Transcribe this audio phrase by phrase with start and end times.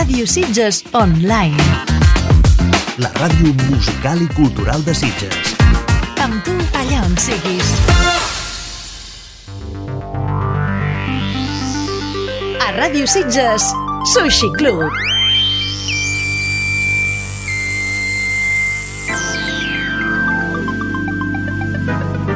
[0.00, 1.60] Ràdio Sitges Online.
[3.04, 5.50] La ràdio musical i cultural de Sitges.
[6.24, 7.68] Amb tu allà on siguis.
[12.64, 13.68] A Ràdio Sitges,
[14.14, 14.88] Sushi Club.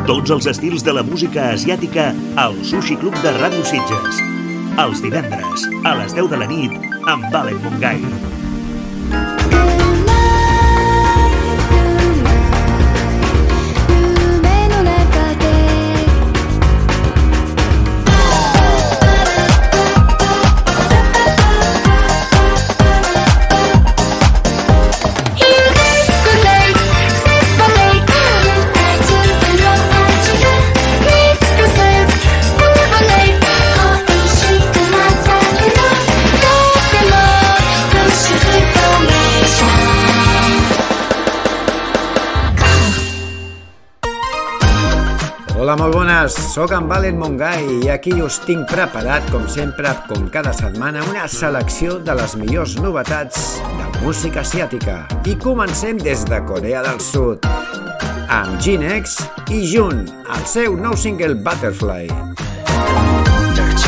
[0.05, 4.21] Tots els estils de la música asiàtica al Sushi Club de Ràdio Sitges.
[4.85, 8.01] Els divendres, a les 10 de la nit, ambale một ngày.
[45.74, 50.28] Hola, molt bones, sóc en Valen Mongai i aquí us tinc preparat, com sempre, com
[50.34, 55.02] cada setmana, una selecció de les millors novetats de música asiàtica.
[55.26, 57.48] I comencem des de Corea del Sud,
[58.30, 62.08] amb Ginex i Jun, el seu nou single Butterfly.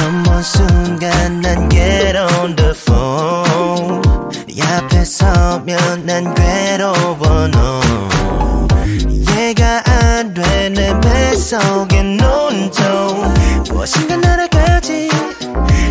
[0.01, 4.01] 처음 본 순간 난 get on the phone
[4.47, 8.14] 네 앞에 서면 난 괴로워 no
[9.45, 13.33] 이해가 안 돼 내 뱃속에 논통
[13.69, 15.09] 무엇인가 날아가지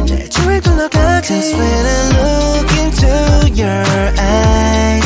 [0.06, 3.84] 내 주위를 둘러가지 Cause when I look into your
[4.18, 5.04] eyes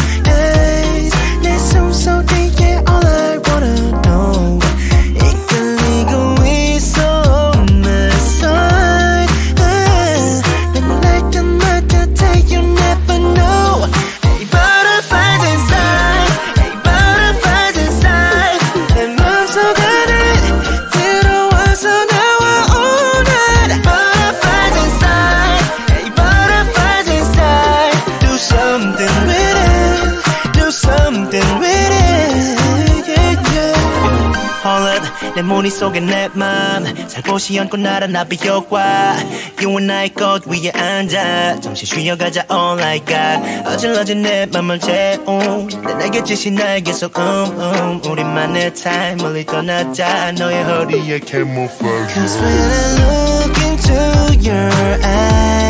[35.50, 39.16] 내 머릿속에 내맘 살포시 얹고 날아나 비효과.
[39.60, 41.60] You and I 꽃 위에 앉아.
[41.60, 43.68] 잠시 쉬어가자 all I got.
[43.68, 50.32] 어질러진 내 맘을 채운 내 날개짓이 날 계속 음음 우리만의 타임 멀리 떠나자.
[50.34, 54.72] 너의 허리에 camouflage Cause when I look into your
[55.04, 55.69] eyes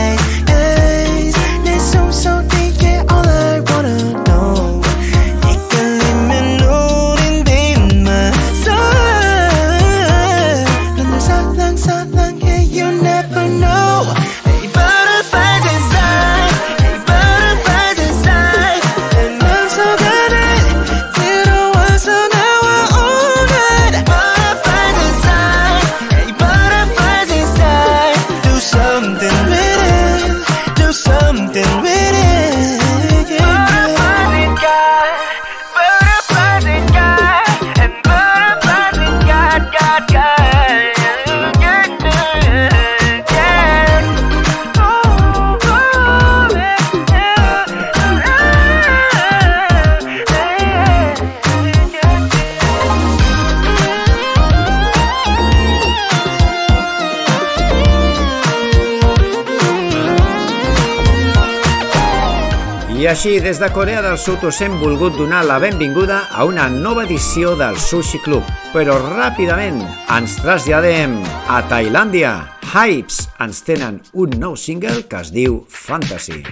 [63.19, 67.03] així, des de Corea del Sud us hem volgut donar la benvinguda a una nova
[67.03, 68.47] edició del Sushi Club.
[68.71, 69.81] Però ràpidament
[70.15, 71.17] ens traslladem
[71.51, 72.31] a Tailàndia.
[72.71, 76.45] Hypes ens tenen un nou single que es diu Fantasy.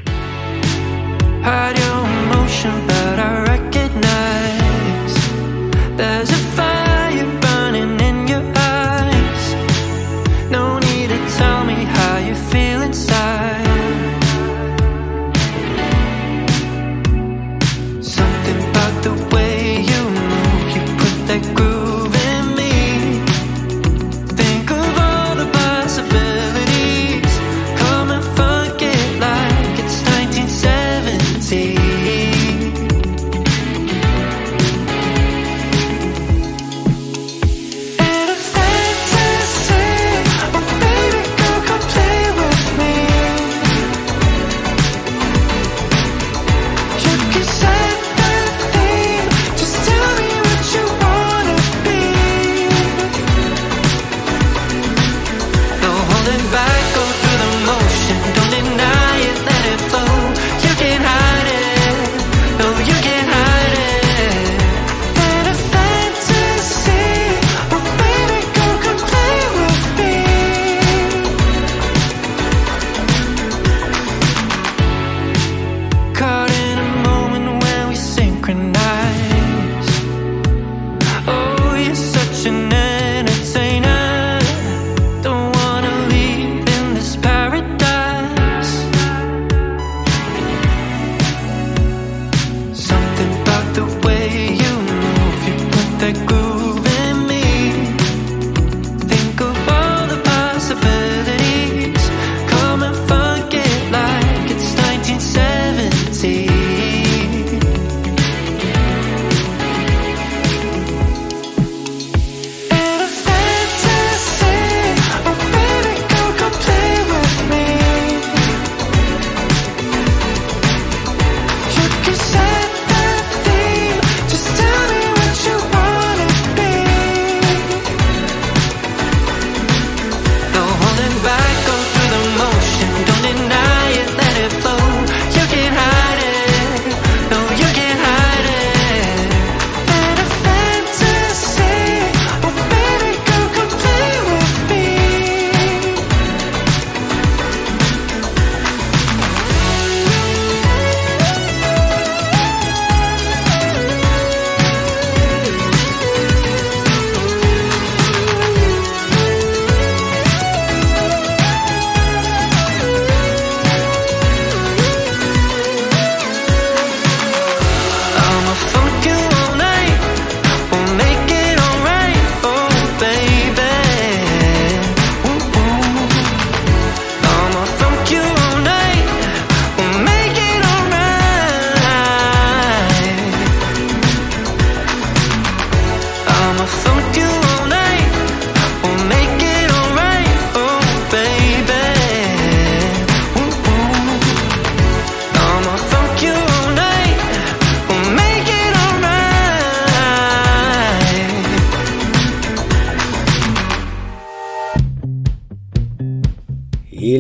[1.48, 5.16] Emotion, but I recognize
[5.96, 6.67] there's a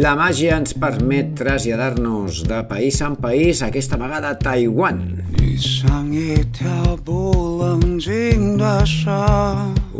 [0.07, 5.01] La màgia ens permet traslladar-nos de país en país, aquesta vegada a Taiwan.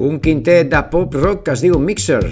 [0.08, 2.24] Un quintet de pop rock que es diu Mixer.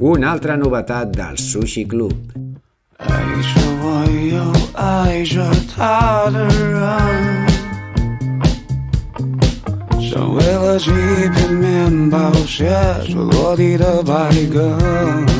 [0.00, 2.32] Una altra novetat del Sushi Club.
[2.98, 3.06] 爱
[3.42, 7.25] 着我又爱着他的人。
[10.78, 12.64] 几片面包写
[13.08, 15.35] 着落地的白鸽。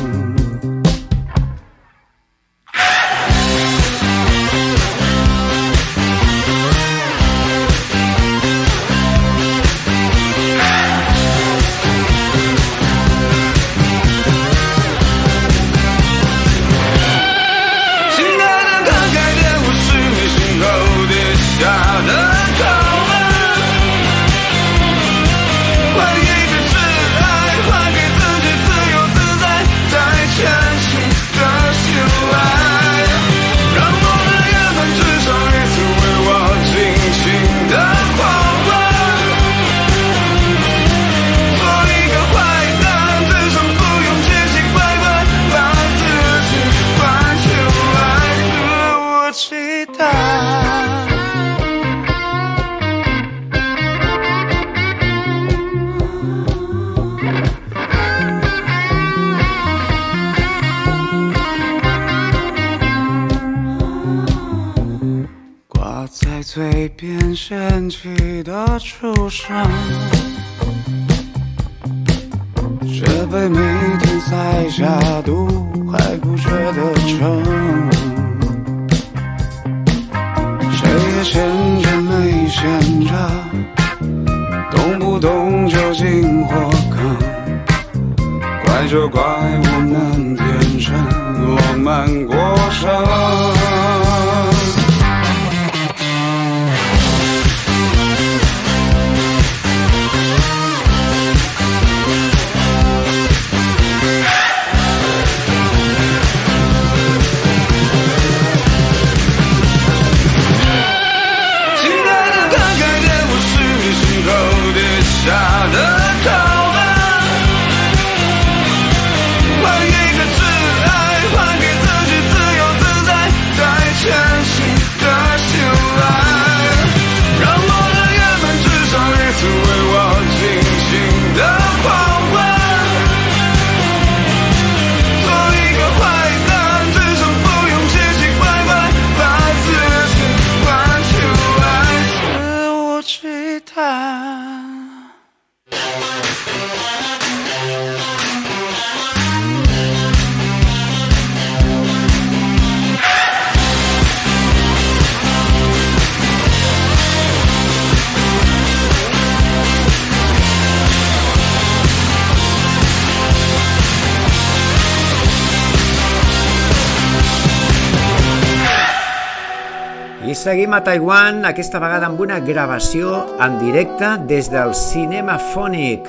[170.47, 176.07] Seguim a Taiwan, aquesta vegada amb una gravació en directe des del Cinema Fònic.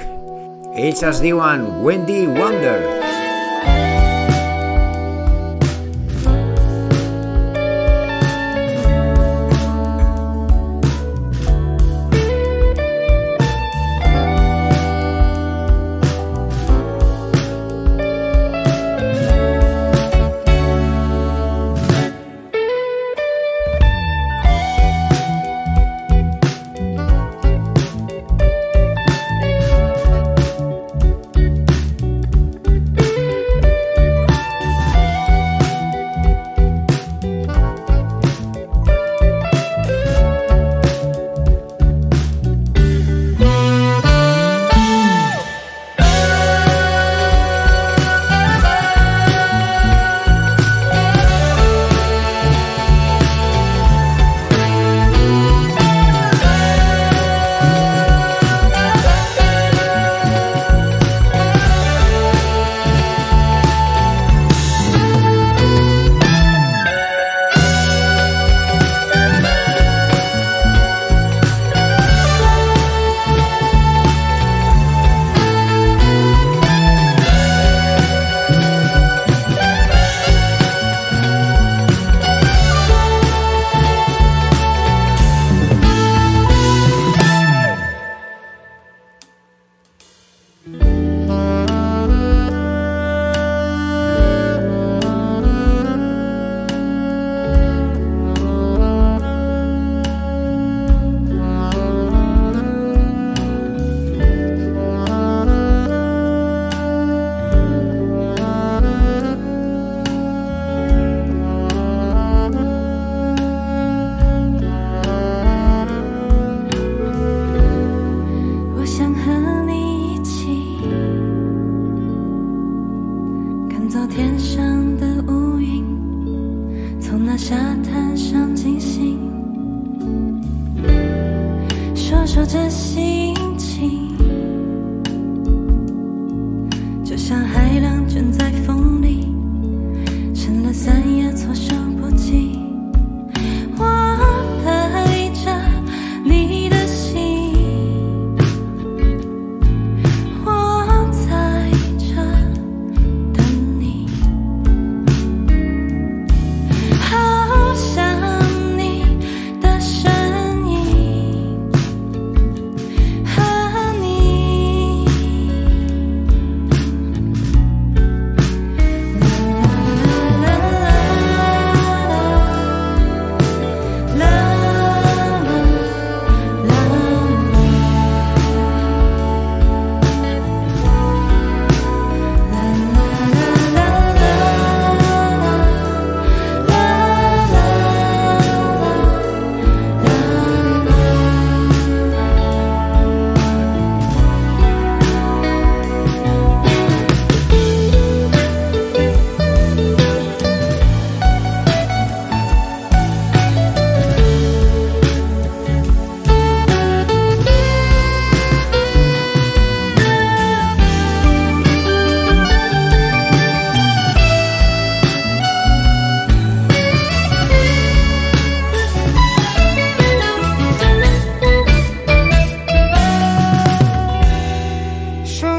[0.78, 3.07] Ells es diuen Wendy Wonder.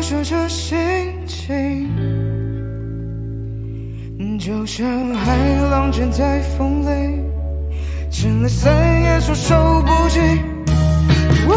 [0.09, 0.77] 这心
[1.27, 1.87] 情，
[4.39, 5.37] 就像海
[5.69, 7.21] 浪卷在风里，
[8.09, 10.19] 真的再也措手不及。
[11.47, 11.55] 我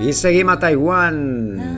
[0.00, 1.16] I seguim a Taiwan.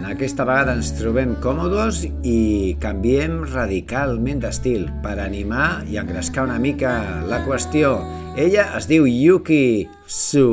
[0.07, 6.93] Aquesta vegada ens trobem còmodes i canviem radicalment d'estil per animar i engrescar una mica
[7.26, 7.97] la qüestió.
[8.38, 10.47] Ella es diu Yuki Su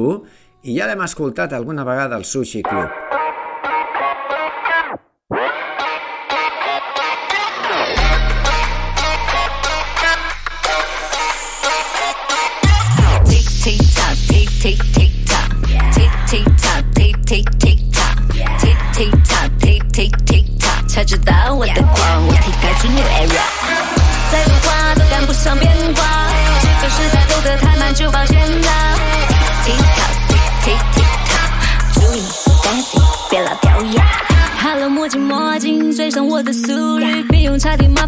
[0.65, 3.08] i ja l'hem escoltat alguna vegada al Sushi Club.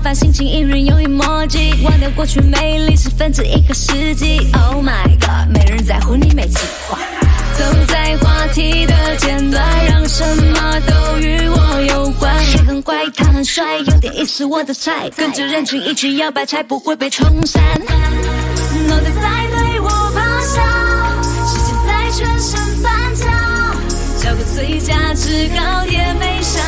[0.02, 4.40] 烦，心情一人有 emoji，忘掉过去美丽是分之一个世纪。
[4.54, 6.98] Oh my god，没人在乎你没计划。
[7.58, 12.36] 走在话题的尖端，让什么都与我有关。
[12.44, 15.10] 谁很怪，他很帅，有点意思，我的菜。
[15.16, 17.62] 跟着人群一起摇摆，才不会被冲散。
[18.88, 20.62] 脑袋在对我咆哮，
[21.46, 23.26] 世界在全身翻搅，
[24.24, 26.60] 找个最佳制高点，没啥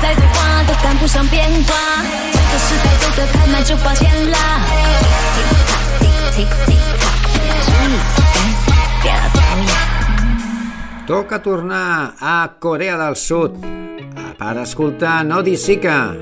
[0.00, 1.70] 再多话都赶不上变化，
[2.32, 4.36] 这个时代走得太慢，就抱歉啦。
[5.30, 5.46] Tick
[6.34, 8.18] tick tick tock，注意 dance，
[9.02, 9.72] 别老掉牙。
[11.06, 13.52] Toca tornar a Corea del Sud
[14.38, 16.14] per escoltar Nodi Sika,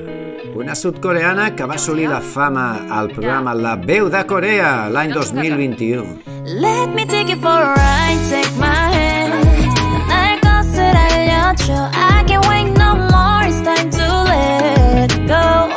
[0.54, 6.04] una sudcoreana que va assolir la fama al programa La Veu de Corea l'any 2021.
[6.44, 9.46] Let me take it for a ride, take my hand.
[10.08, 11.90] 날 것을 알려줘.
[11.94, 13.42] I can't wait no more.
[13.46, 15.73] It's time to let go.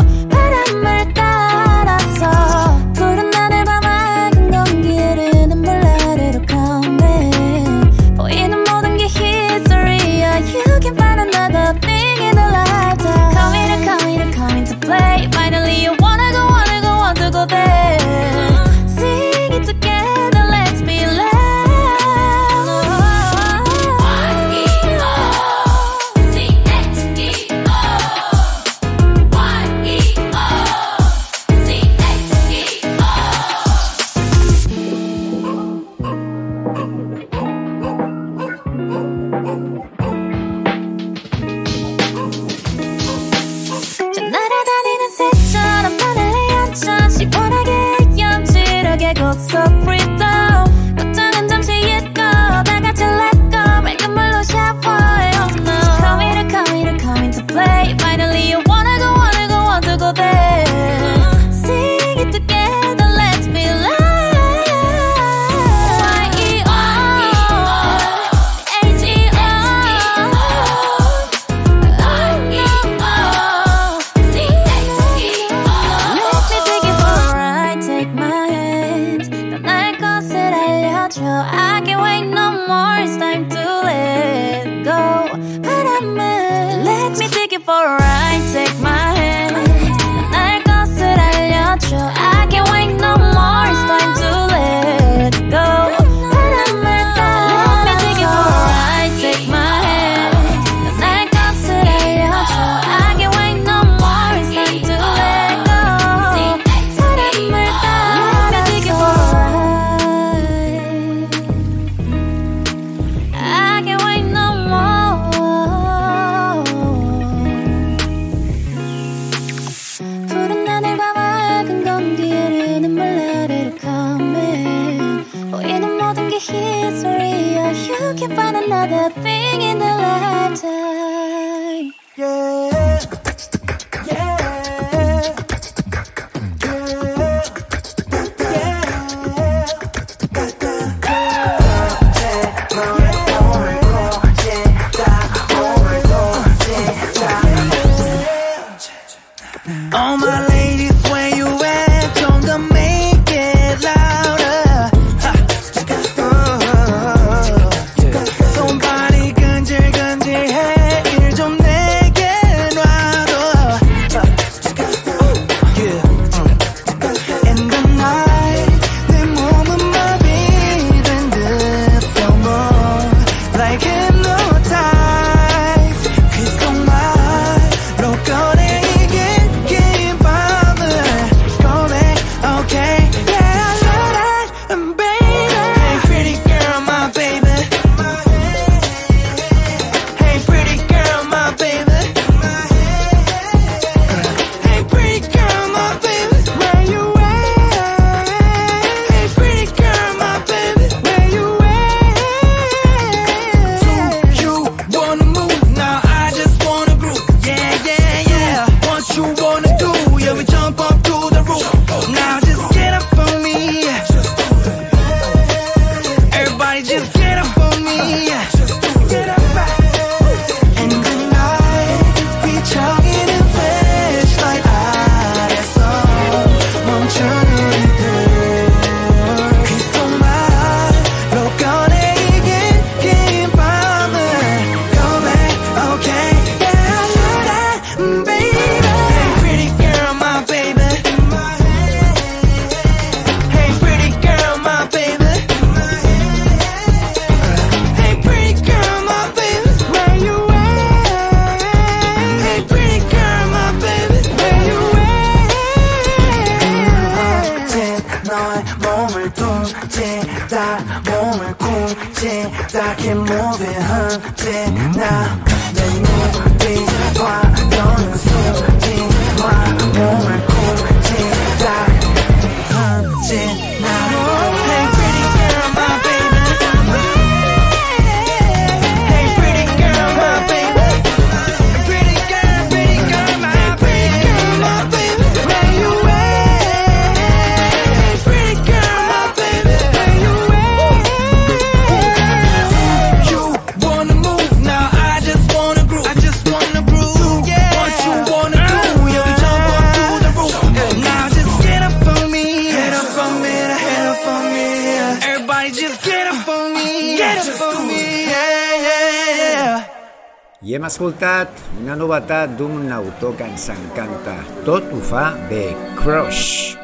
[310.78, 314.36] hem escoltat una novetat d'un autor que ens encanta.
[314.62, 316.76] Tot ho fa bé, Crush.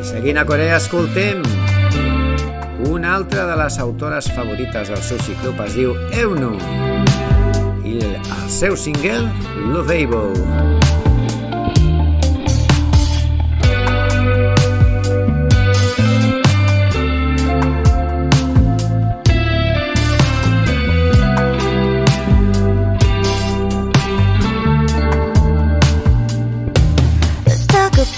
[0.00, 1.44] I seguint a Corea escoltem
[2.88, 5.92] una altra de les autores favorites del Sushi Club es diu
[6.24, 6.54] Eunu
[7.84, 9.28] i el seu single
[9.68, 11.01] Loveable.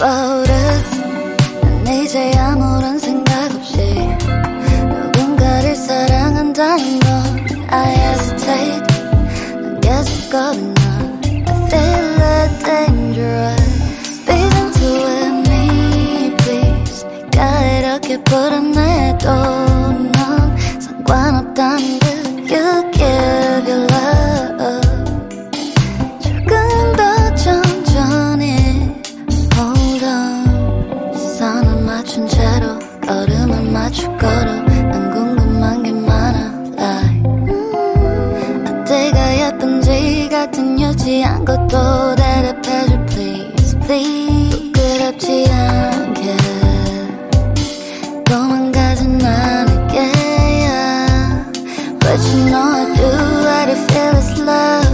[0.05, 1.01] about us
[1.83, 4.07] 난 이제 아무런 생각 없이
[5.14, 7.11] 누군가를 사랑한다는 걸
[7.71, 8.83] I hesitate
[9.62, 10.83] 난 계속 겁이 나
[11.49, 22.53] I feel the dangerous Be gentle with me please 내가 이렇게 불안해도 넌 상관없다는 듯
[22.53, 23.93] You give your love
[41.44, 44.24] 것보다 답해줘 please please.
[44.72, 46.37] 부끄럽지 않게
[48.24, 50.12] 도망가진 않을게
[52.00, 53.09] But you know I do
[53.46, 54.93] I feel this love.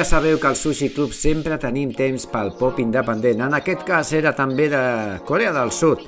[0.00, 3.42] Ja sabeu que al Sushi Club sempre tenim temps pel pop independent.
[3.44, 4.80] En aquest cas era també de
[5.28, 6.06] Corea del Sud.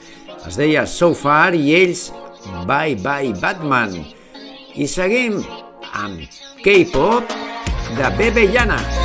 [0.49, 2.07] Es deia So Far i ells
[2.65, 4.01] Bye Bye Batman.
[4.81, 5.43] I seguim
[5.93, 6.25] amb
[6.65, 7.37] K-pop
[8.01, 9.02] de Bebe Llanas.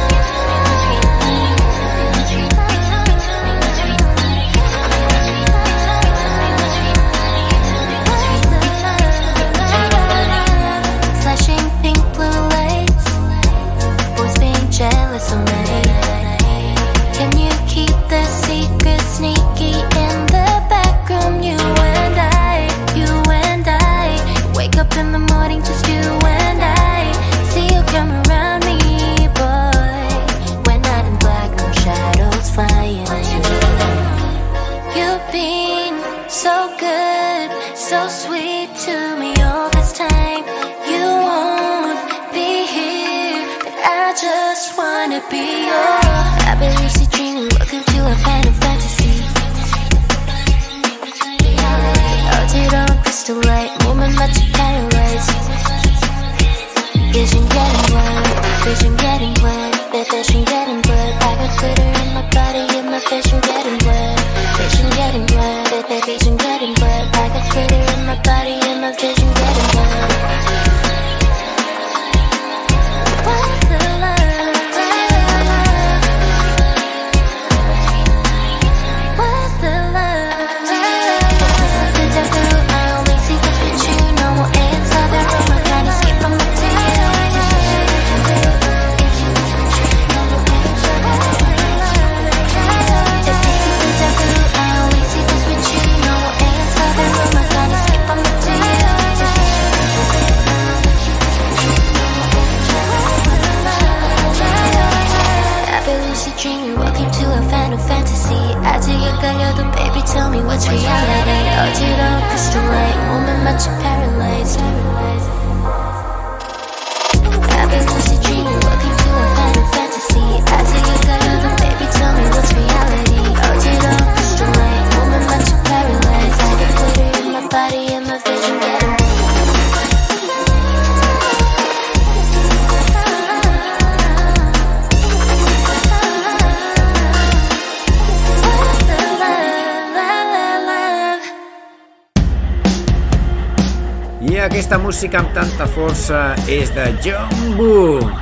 [144.97, 148.16] música amb tanta força és de John Boone.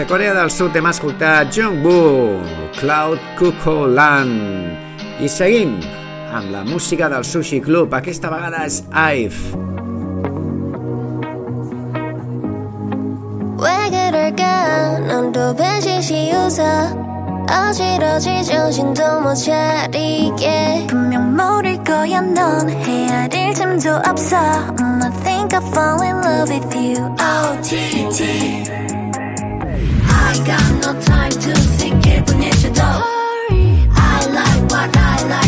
[0.00, 2.40] de Corea del Sud hem escoltat Jungwoo,
[2.78, 5.20] Cloud Cuckoo Land.
[5.20, 5.74] I seguim
[6.32, 9.36] amb la música del Sushi Club, aquesta vegada és Ive.
[13.60, 15.52] 왜 그럴까 난또
[25.02, 28.89] I think I fall in love with you OTT
[30.30, 32.80] I got no time to think 기분이 좋도.
[32.80, 35.40] I like what I like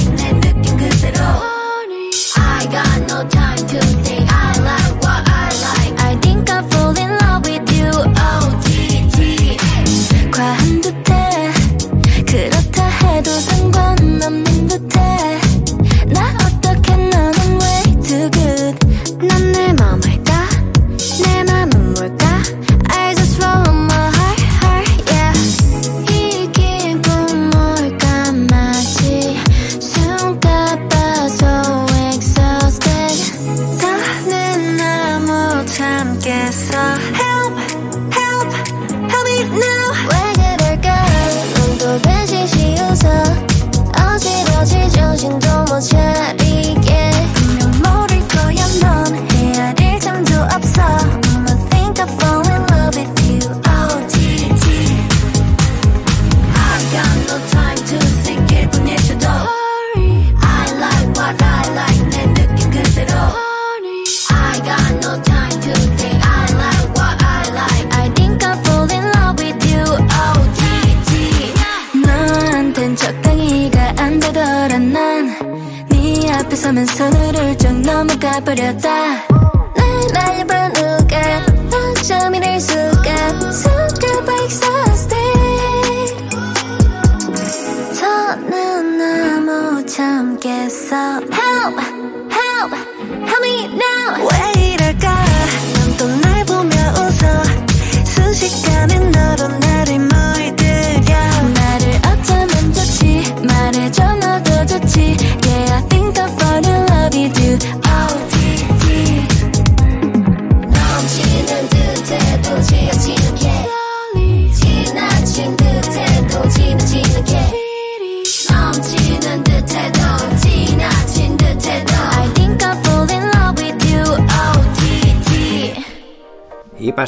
[78.22, 79.31] nunca para.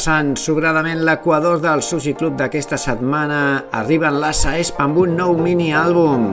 [0.04, 3.38] Repassant sobradament l'equador del Sushi Club d'aquesta setmana,
[3.72, 6.26] arriben l'Assa Saesp amb un nou mini-àlbum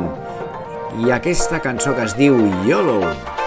[1.06, 2.36] i aquesta cançó que es diu
[2.68, 3.00] YOLO.
[3.00, 3.40] YOLO.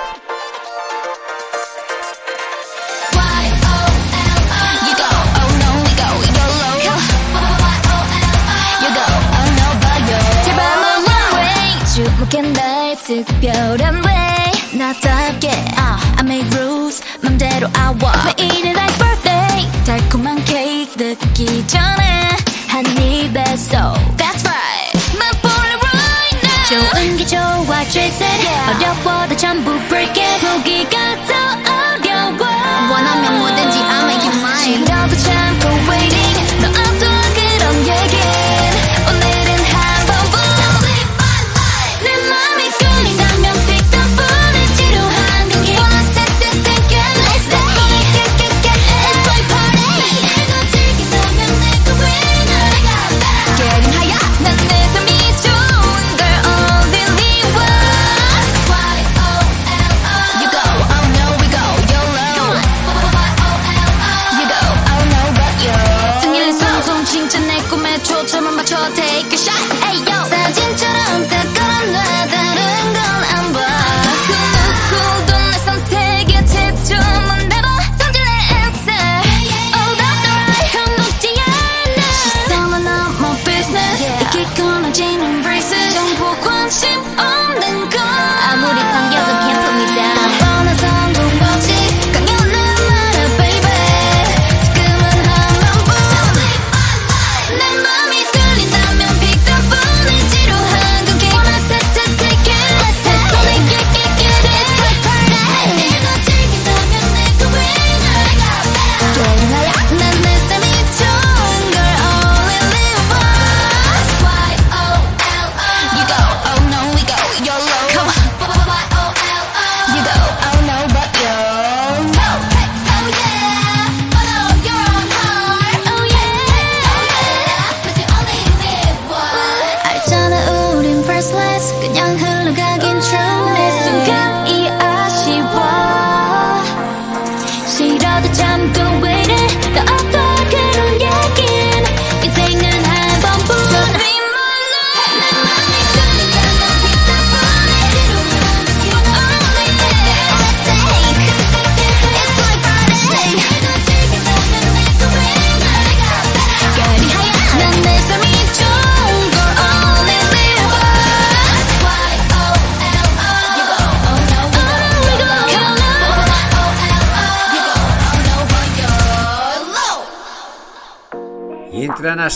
[13.04, 18.93] 특별한 way 나답게 uh, I make rules 맘대로 I walk 매일은 I
[19.84, 22.28] 달콤한 케이크 듣기 전에
[22.68, 24.90] 한 입에 so that's right.
[25.14, 28.76] my body right now 좋은 게 좋아 chase it yeah.
[28.76, 31.13] 어려워도 전부 break it 포기가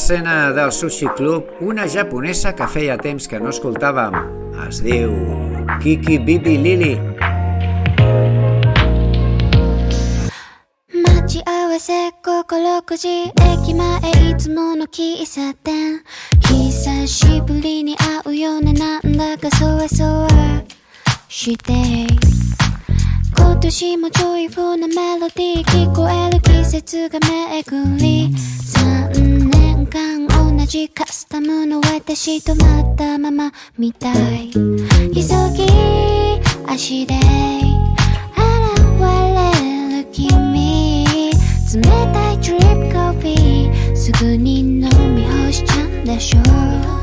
[0.08, 4.14] l'escena del Sushi Club una japonesa que feia temps que no escoltàvem.
[4.64, 5.12] Es diu
[5.82, 6.94] Kiki Bibi Lili.
[11.04, 16.00] Machi awase kokoro kuji Eki mae itsumo no kiisaten
[16.48, 20.64] Hisashiburi ni au yo ne nanda ka sowa sowa
[21.28, 22.08] shite
[23.36, 28.34] 今年もジョイフルなメロディー聞こえる季節が巡り
[30.68, 34.50] カスタムの私止まったままみたい。
[34.50, 34.60] 急
[35.56, 35.66] ぎ
[36.66, 37.22] 足で現
[39.00, 41.06] れる君。
[41.74, 41.80] 冷
[42.12, 44.80] たいドリップコーヒーすぐに飲
[45.14, 46.97] み干しちゃうんでしょ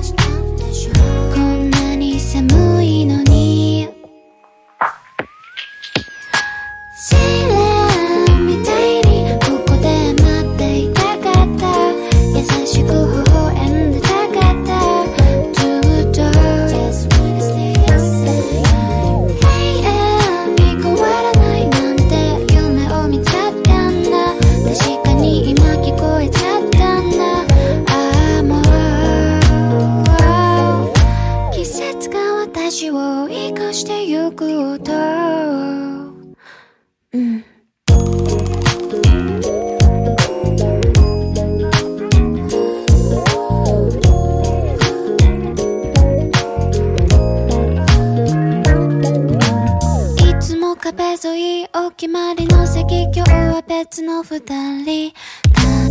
[51.26, 54.39] 数いお決まりの席今日は別の二
[54.84, 55.11] 人。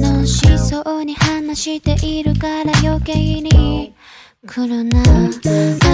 [0.00, 3.96] 楽しそうに話しているから余計に
[4.46, 5.02] 来るな。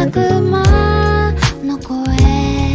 [0.03, 1.33] 悪魔
[1.65, 2.70] の声。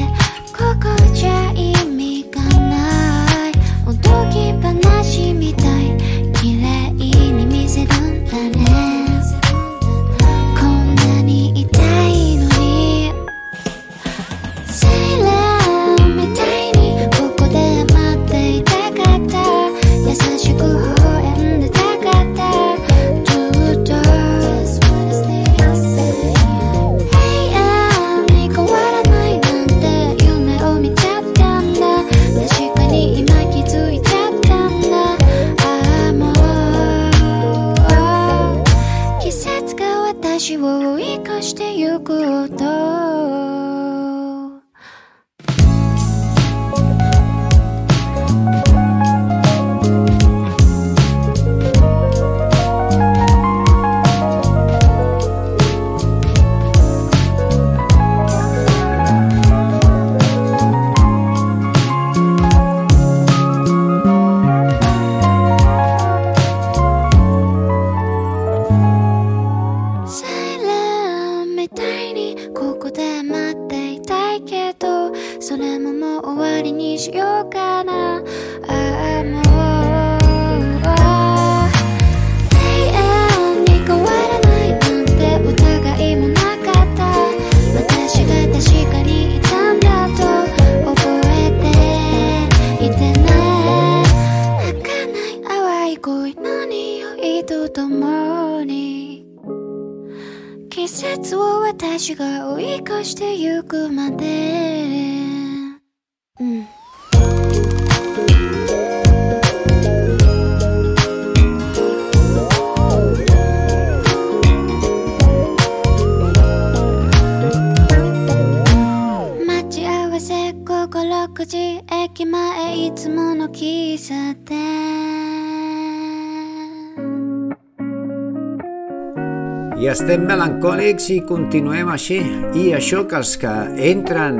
[130.06, 132.20] estem melancòlics i continuem així.
[132.53, 133.53] I això que els que
[133.89, 134.38] entren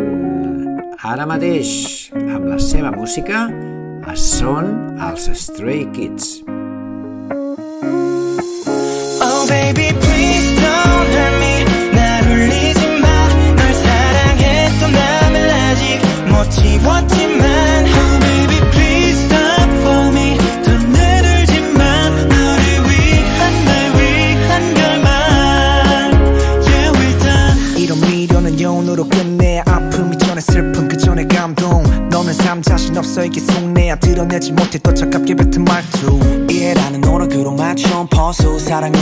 [1.02, 1.72] ara mateix
[2.22, 3.48] amb la seva música
[4.14, 4.70] són
[5.10, 6.44] els Stray Kids.
[9.26, 10.45] Oh baby please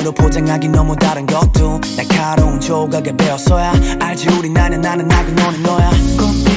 [0.04, 3.72] 하나로 포장하기 너무 다른 것도 날카로운 조각에 배웠어야.
[4.02, 5.90] 알지 우리 나는 나는 나고 너는 너야.
[6.18, 6.53] 꿈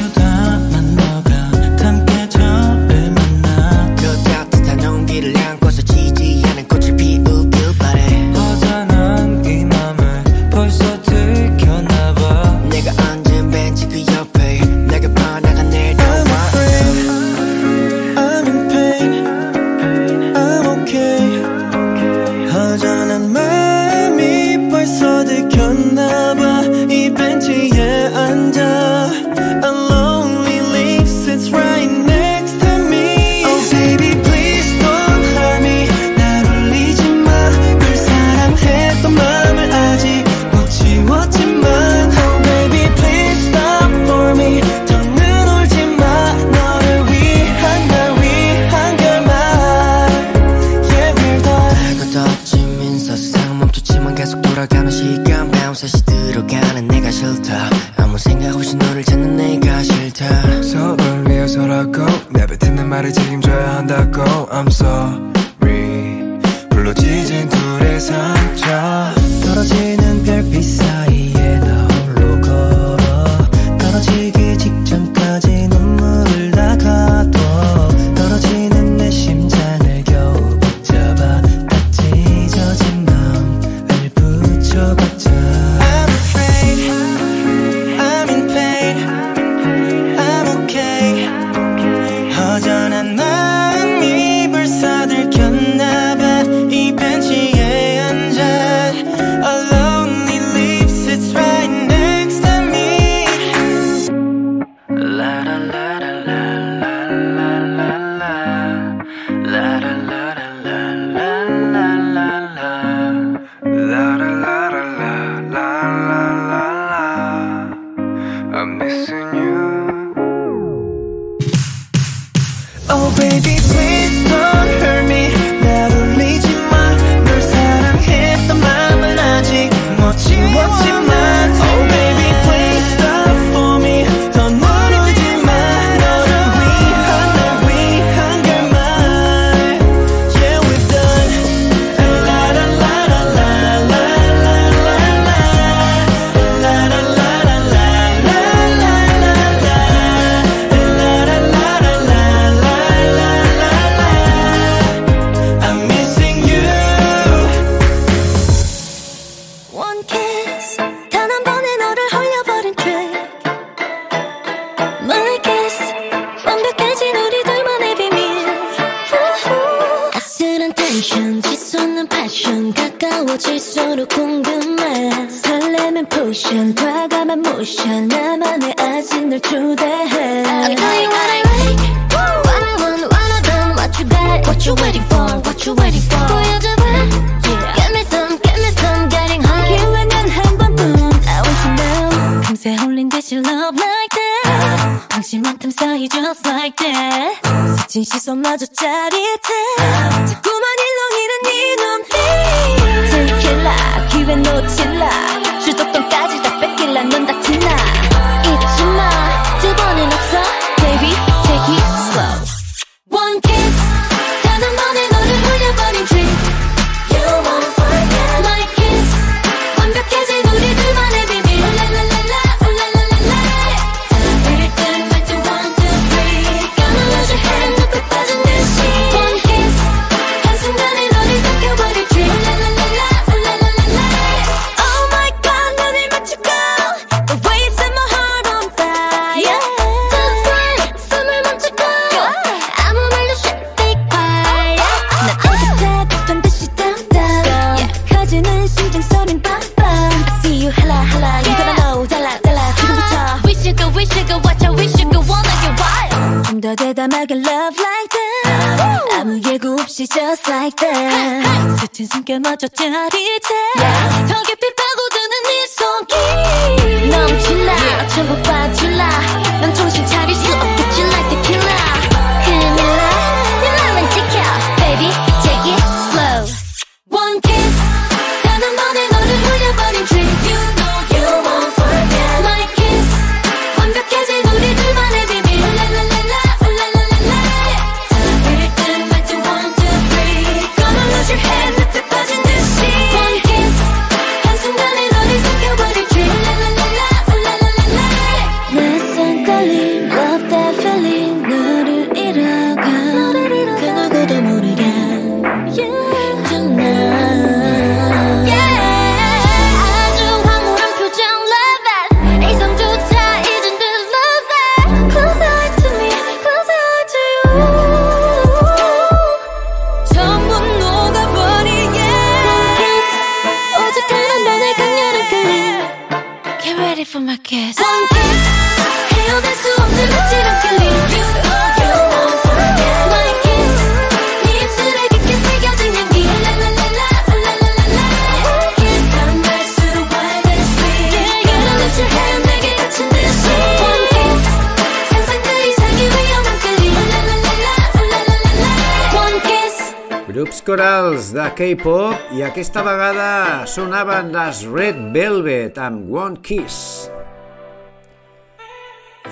[350.37, 357.07] Grups corals de K-pop i aquesta vegada sonaven les Red Velvet amb One Kiss.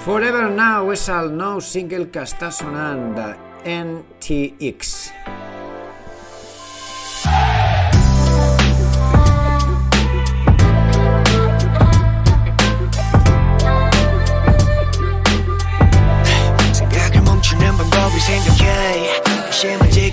[0.07, 3.29] Forever Now és el nou single que està sonant de
[3.69, 4.95] NTX.
[5.13, 5.44] NTX.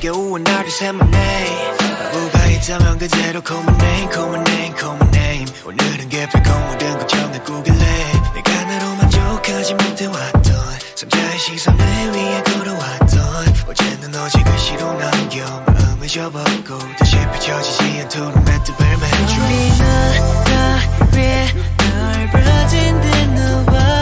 [0.01, 5.45] 지겨운 나를 새만해 바보가 있다면 그대로 my name my name my name.
[5.63, 7.85] 오늘은 개필 공무든 걱정을 꾸길래.
[8.33, 10.55] 내가 나로 만족하지 못해왔던
[10.95, 13.21] 삼자의 시선을 위해 걸어왔던.
[13.69, 19.43] 어제는 어제 글씨로 남겨 마음을 접었고 다시 펼쳐지지 않도록 매듭을 맺어.
[19.45, 21.45] 우리 나를
[21.77, 24.00] 넓어진 듯 누워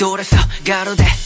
[0.00, 0.34] 돌아서
[0.96, 1.19] 돼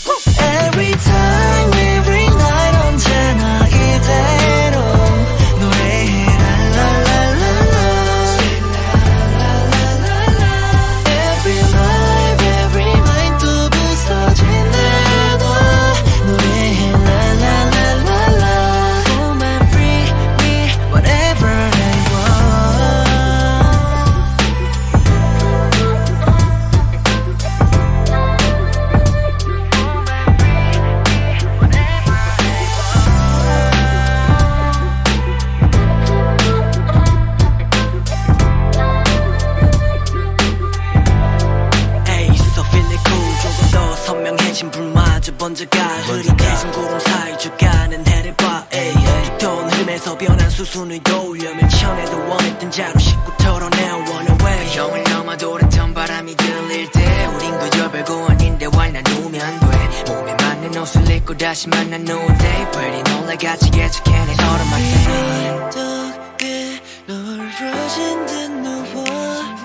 [50.74, 57.56] 순을 도우려면 천에도 원했던 자로 싣고 털어내어 원어웨이 형을 넘어 돌았던 바람이 들릴 때 우린
[57.60, 60.12] 그저 별거 아닌데 why 난 누우면 돼?
[60.12, 69.04] 몸에 맞는 옷을 입고 다시 만나 노day pretty 놀라같이 예측해내 서로만 덕에 넓어진 듯 누워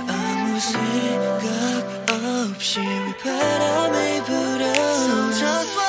[0.10, 4.64] 아무 생각 없이 휘바람을 불어?
[4.76, 5.89] So just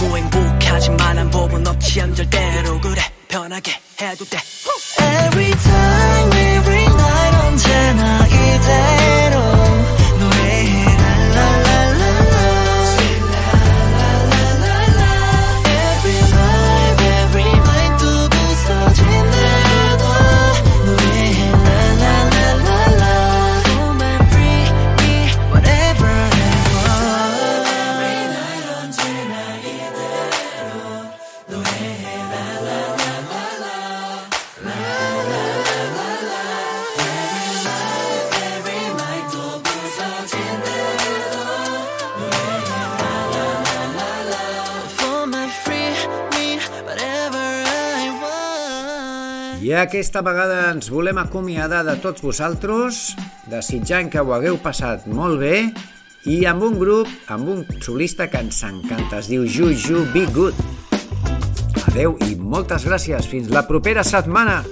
[0.00, 2.00] 나라고 뭐 행복하지만 한 법은 없지.
[2.00, 3.02] 않 절대로 그래.
[3.28, 4.38] 편하게 해도 돼.
[4.98, 8.99] Every time, every night 언제나 이대
[49.70, 53.12] I aquesta vegada ens volem acomiadar de tots vosaltres,
[53.52, 55.60] desitjant que ho hagueu passat molt bé
[56.26, 60.58] i amb un grup, amb un solista que ens encanta, es diu Juju Be Good.
[61.86, 63.30] Adeu i moltes gràcies.
[63.30, 64.64] Fins la propera setmana.